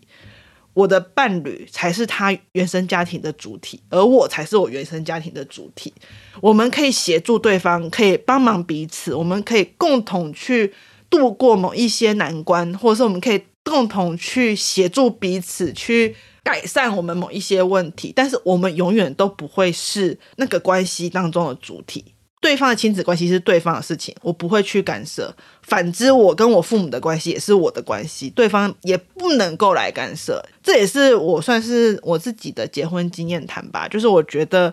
[0.75, 5.93] 我的伴侣才是他原生家庭的主体，而我才是我原生家庭的主体。
[6.41, 10.73] 我们可以协助对方，可以帮忙彼此，我们可以共同去
[11.11, 22.05] 度过某一些难关，或者是我们可以共同去协助彼此去改善我们某一些问题，但是我们永远都不会是那个关系当中的主体。
[22.39, 25.35] 对方的亲子关系是对方的事情，我不会去干涉。
[25.63, 30.41] 反之，我跟我父母的关系也是我的关系，对方也不能够来干涉。
[30.63, 33.89] 这也是我算是我自己的结婚经验谈吧。
[33.89, 34.73] 就是我觉得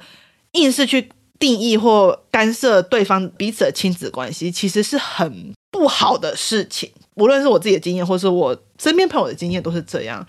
[0.51, 1.09] 硬是去
[1.43, 6.89] 定义或干涉对方彼此的亲子关系，其实是很不好的事情。
[7.15, 10.25] 无论是我自己的经验，或是我身边朋友的经验，都是这样。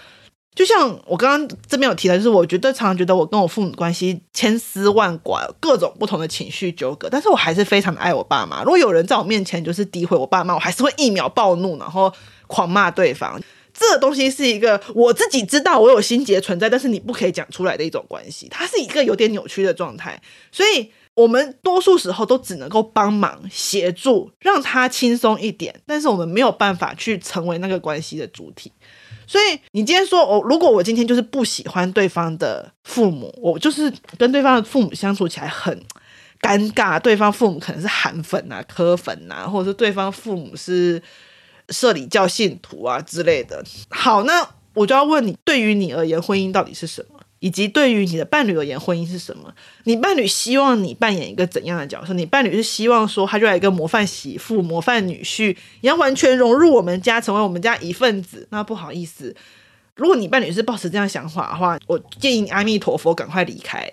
[0.57, 5.21] 就像我刚刚这边有提到，就是我觉得常常觉得我跟我父母关系千丝万缕，
[5.61, 8.65] 各种不同的情绪纠葛，但是我还是非常的爱我爸妈。
[8.65, 12.13] 如果有人在我面前就是诋毁我爸妈，我还是会一秒暴怒，然后
[12.49, 13.41] 狂骂对方。
[13.73, 20.21] 这东西是一个我自己知道我有心结存在，但是你不可以讲出来的一种关系，它是一个有点扭曲的状态。
[20.51, 28.73] 所以我们多数时候都只能够帮忙协助，让他轻松一点，但是我们没有办法去成为那个关系的主体。
[29.27, 35.81] 所以你今天说，我如果我今天就是不喜欢对方的父母，我就是跟对方的父母相处起来很
[36.43, 37.01] 尴尬。
[37.01, 41.01] 对方父母可能是韩粉啊、柯粉啊，或者是对方父母是
[41.71, 43.65] 社里教信徒啊之类的。
[43.89, 47.21] 好，那我就要问你，对于你而言，婚姻到底是什么？
[47.45, 49.53] 以及对于你的伴侣而言，婚姻是什么？
[49.83, 52.15] 你伴侣希望你扮演一个怎样的角色？
[52.15, 58.49] 你伴侣是希望说他就来一个模范媳妇、模范女婿，你要完全融入我们家，成为我们家一份子。
[58.51, 59.37] 那不好意思，
[59.95, 63.87] 如果你伴侣是抱持这样想法的话，我建议你阿弥陀佛，赶快离开。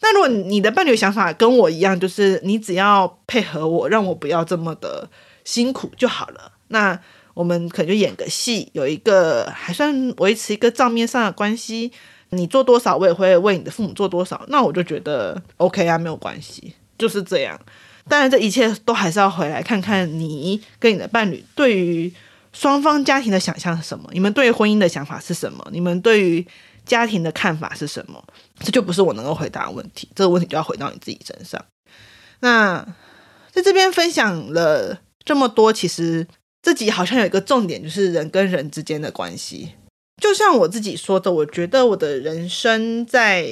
[0.00, 5.10] 那如果你的伴侣想法跟我一样，就是你只要配合我，让我不要这么的
[5.44, 6.52] 辛苦就好了。
[6.68, 6.98] 那
[7.34, 11.92] 我们可能就演个戏，有一个还算维持一个账面上的关系。
[12.36, 14.44] 你做多少，我也会为你的父母做多少。
[14.48, 17.58] 那我就觉得 OK 啊，没有关系，就是这样。
[18.08, 22.12] 当然，这一切都还是要回来看看你跟你的伴侣对于
[22.52, 26.46] 双方家庭的想象是什么，你们对婚姻的想法是什么，你们对于
[26.84, 28.22] 家庭的看法是什么。
[28.60, 31.64] 这就不是我能够回答的问题，这个问题就要回到你自己身上。
[32.40, 32.86] 那
[33.50, 36.26] 在这边分享了这么多，其实
[36.60, 39.70] 这集好像有一个重点，就是人跟人之间的关系。
[40.24, 43.46] 就像我自己说的，我觉得我的人生在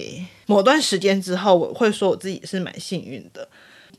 [0.46, 3.46] 某段时间之后，我会说我自己是蛮幸运的。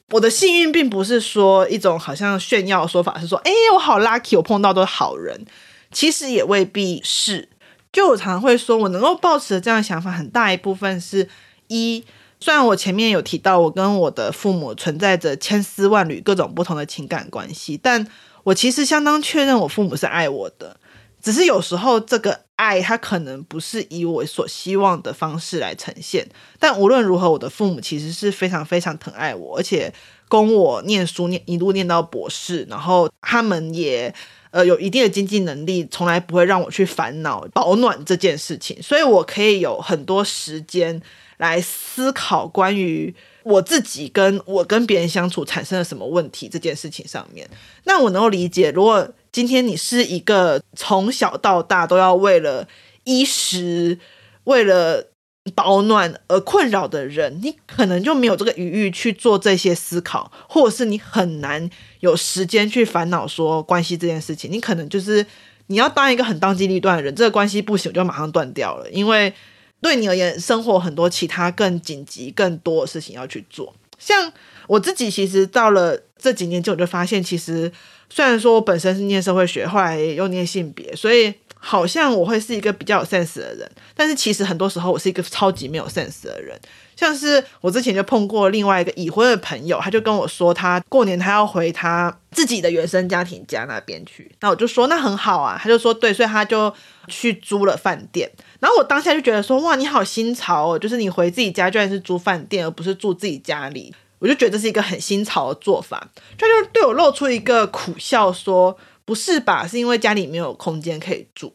[0.10, 5.46] 我的幸运并不是说一种好像炫耀的说法，是说，哎，我好 lucky，我碰到都是好人。
[5.92, 7.48] 其实也未必是。
[7.92, 11.30] 就我常常会说，我能够抱持的这样想法，很大一部分是
[11.68, 12.04] 一，
[12.40, 18.08] 虽然我前面有提到我跟我的父母存在着千丝万缕各种不同的情感关系，但
[18.46, 20.78] 我其实相当确认我父母是爱我的。
[21.22, 26.28] 只是有时候这个爱，它可能不是以我所希望的方式来呈现。
[26.60, 29.94] 但无论如何，我的父母其实是非常非常疼爱我，而且
[30.28, 34.14] 供我念书念一路念到博士，然后他们也
[34.52, 38.82] 呃有一定的经济能力，从来不会让我去烦恼保暖这件事情。
[38.82, 41.02] 所以我可以有很多时间
[41.38, 47.50] 来思考关于我自己跟我跟别人相处产生了什么问题这件事情上面。
[47.84, 52.68] 那我能够理解，如果今天你是一个从小到大都要为了
[53.04, 53.98] 衣食、
[54.44, 55.08] 为了
[55.56, 61.68] 保暖而困扰的人，你可能就没有这个余裕去做这些思考，或者是你很难
[62.02, 64.52] 有时间去烦恼说关系这件事情。
[64.52, 65.26] 你可能就是
[65.66, 69.34] 你要当一个很当机立断的人，这个关系不行，就马上断掉了，因为
[69.82, 73.74] 对你而言，生活很多其他更紧急、更多的事情要去做。
[73.98, 74.32] 像
[74.68, 77.72] 我自己，其实到了这几年就，我就发现其实。
[78.16, 83.68] 虽然说我本身是念社会学，后来又念性别，所以好像我会是一个比较有 sense 的人。
[83.96, 86.56] 但是其实很多时候我是一个超级没有 sense 的人。
[86.96, 94.32] 像是我之前就碰过另外一个已婚的朋友，他就跟我说，他过年他要回他自己的原生家庭家那边去。
[94.42, 96.72] 那我就说那很好啊，他就说对，所以他就
[97.08, 98.30] 去租了饭店。
[98.60, 103.92] 然后我当下就觉得说哇，你好新潮哦，就是你回自己家居然是租饭店，而不是住自己家里。
[104.24, 109.68] 我就觉得这是一个很新潮的做法，他就对我露出一个苦笑，说：“不是吧？
[109.68, 111.54] 是因为家里没有空间可以住。”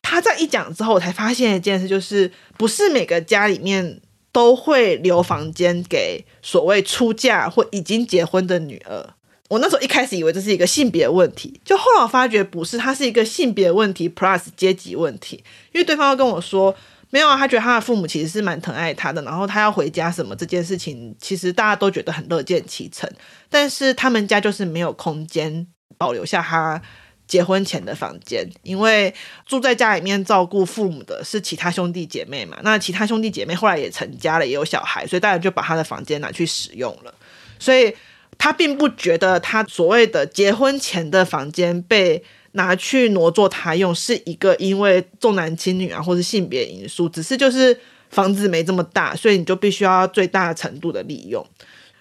[0.00, 4.00] 他在一讲之后，我才发现一件事，就是不是每个家里面
[4.32, 9.10] 都会留房间给所谓出嫁或已经结婚的女儿。
[9.50, 16.74] 我那时候一开始以为这是一个性别问题，就后来我发觉不是，它是一个性别问题 plus 阶级问题，因为对方要跟我说。
[17.10, 23.10] 没有啊，他觉得他的父母其实是蛮疼爱他的，然后他要回家什么这件事情，其实大家都觉得很乐见其成。
[23.48, 26.80] 但是他们家就是没有空间保留下他
[27.28, 29.14] 结婚前的房间，因为
[29.46, 32.58] 住在家里面照顾父母的是其他兄弟姐妹嘛。
[32.62, 37.14] 那其他兄弟姐妹后来也成家了，也有小孩，所以大家就把他的房间拿去使用了。
[37.58, 37.94] 所以
[38.38, 42.22] 他并不觉得他所谓的结婚前的房间被
[42.52, 47.78] 拿去挪作他用，是一个因为重男轻女啊，或是性别因素，只是就是
[48.10, 51.44] 房子没这么大，所以你就必须要最大程度的利用。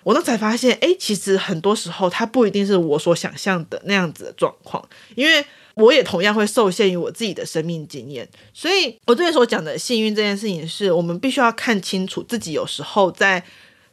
[0.04, 8.26] 我那才发现，哎，其实很多时候它不一定是我所想象的那样子的状况，因为我也同样会受限于我自己的生命经验。
[8.54, 13.44] 所以我这边所讲的幸运这件事情，是我们必须要看清楚自己有时候在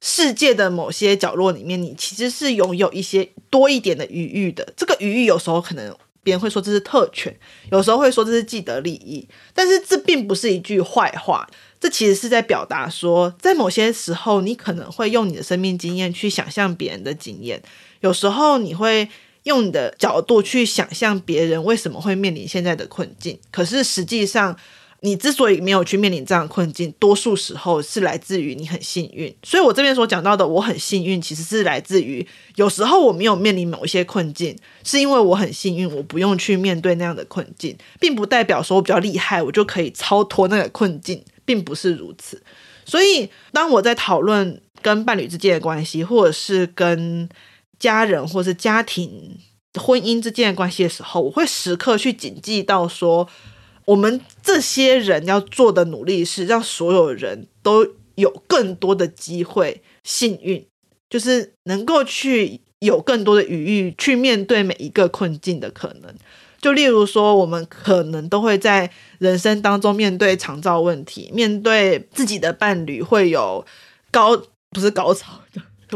[0.02, 4.70] 世界的某些角落里面，你其实是拥有一些多一点的余裕的。
[4.76, 5.96] 这个余裕有时候可能。
[6.24, 7.36] 别人会说这是特权，
[7.72, 11.44] 有时候会说这是既得利益，但是这并不是一句坏话。
[11.80, 17.60] 这其实是在表达说，在某些时候，你可能会用你的生命经验去想象别人的经验，
[18.02, 19.08] 有时候你会
[19.42, 24.56] 用你的角度去想象别人为什么会面临现在的困境，可是实际上。
[25.04, 29.34] 你之所以没有去面临这样的困境，多数时候是来自于你很幸运。
[29.42, 32.24] 所以我这边所讲到的我很幸运，其实是来自于
[32.54, 42.40] 有时候我没有面临某一些困境，是因为我很幸运，我不用去面对那样的困境，并不代表说我比较厉害，我就可以超脱那个困境，并不是如此。
[42.84, 47.28] 所以当我在讨论跟伴侣之间的关系，或者是跟
[47.80, 49.36] 家人或是家庭
[49.74, 53.28] 婚姻之间的关系的时候，我会时刻去谨记到说。
[53.84, 60.64] 我们这些人要做的努力是让所有人都有更多的机会，幸运
[61.10, 66.14] 就是能够去有更多的余裕去面对每一个困境的可能。
[66.60, 73.66] 就例如说，我们可能都会在人生当中面对长照问题，面对自己的伴侣会有
[74.12, 75.41] 高，不是高潮。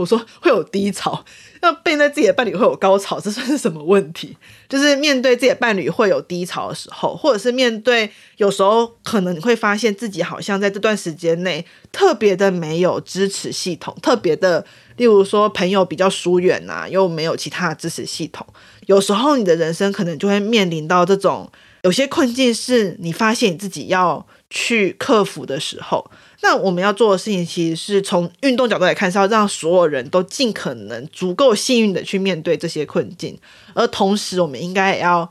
[0.01, 1.25] 我说会有低潮，
[1.63, 4.37] 那面对自己的伴侣会有高潮，这算是什么问题？
[4.69, 14.65] 就是面对自己的伴侣会有低潮的时候，或者是面对有时候可能你会发现自己好像在这段时间内特别的没有支持系统，特别的，
[14.97, 18.47] 例如说朋友比较疏远啊，又没有其他支持系统，
[18.87, 21.51] 有时候你的人生可能就会面临到这种
[21.83, 24.27] 有些困境，是你发现你自己要
[24.57, 26.11] 去克服的时候。
[26.41, 33.39] 那我们要做的事情，其实是从运动角度来看，是要让所有人都尽可能足够幸运的去面对这些困境。
[33.75, 35.31] 而同时，我们应该也要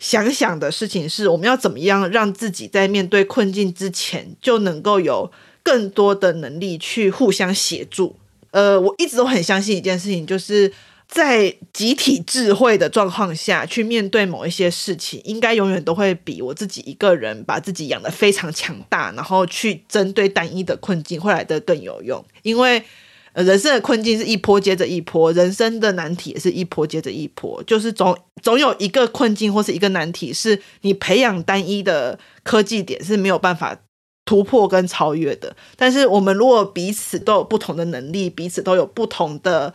[0.00, 5.30] 想想的事情是，我们要怎么样让自己在面对困境之前，就能够有
[5.62, 8.16] 更多的能力去互相协助。
[8.50, 10.72] 呃，我一直都很相信一件事情，就是。
[11.08, 22.22] 在集体智慧的状况下去面对某一些事情，应该永远都会比我自己一个人把自己养得非常强大，然后去针对单一的困境会来得更有用。
[22.42, 22.84] 因为，
[23.32, 33.80] 人生的困境是一波接着一波，人生的难题也是一波接着一波，就是总总有一个困境或是一个难题，是你培养单一的科技点是没有办法
[34.26, 35.56] 突破跟超越的。
[35.74, 39.72] 但是，我们如果彼此都有不同的能力，彼此都有不同的。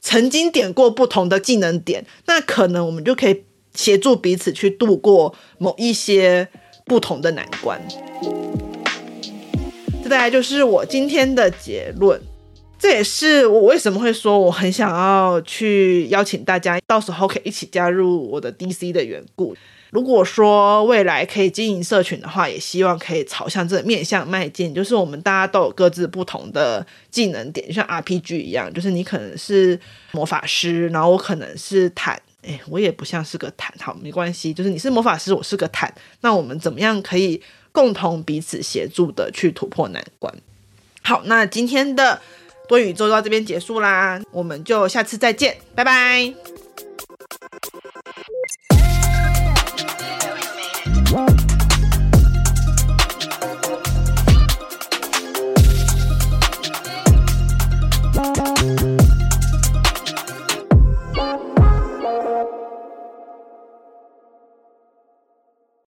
[0.00, 3.44] 曾经点过不同的技能点，那可能我们就可以
[3.74, 6.48] 协助彼此去度过某一些
[6.84, 7.80] 不同的难关。
[10.02, 12.20] 这大概就是我今天的结论。
[12.78, 19.54] 这也是我为什么会说我很想要去邀请大家，到时候可以一起加入我的 DC 的缘故。
[19.90, 24.72] 如果说未来可以经营社群的话，也希望可以朝向这个面向迈进。
[24.74, 29.78] 就是我们大家都有各自不同的技能点，就像 RPG 一样，就是你可能是
[30.12, 40.32] 魔法师，然后我可能是坦，哎，我也不像是个坦，好，没关系，就是你是魔法师，我是个坦，那我们怎么样可以共同彼此协助的去突破难关？
[41.02, 42.20] 好，那今天的
[42.68, 46.32] 多宇宙到这边结束啦，我们就下次再见，拜拜。
[50.90, 51.59] Whoa.